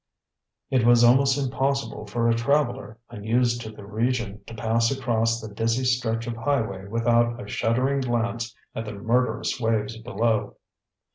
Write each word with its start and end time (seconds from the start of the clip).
It 0.71 0.83
was 0.83 1.03
almost 1.03 1.37
impossible 1.37 2.07
for 2.07 2.27
a 2.27 2.33
traveler, 2.33 2.97
unused 3.11 3.61
to 3.61 3.69
the 3.69 3.85
region, 3.85 4.43
to 4.45 4.55
pass 4.55 4.89
across 4.89 5.39
the 5.39 5.53
dizzy 5.53 5.83
stretch 5.83 6.25
of 6.25 6.35
highway 6.35 6.87
without 6.87 7.39
a 7.39 7.47
shuddering 7.47 8.01
glance 8.01 8.55
at 8.73 8.85
the 8.85 8.93
murderous 8.93 9.59
waves 9.59 9.97
below. 9.97 10.55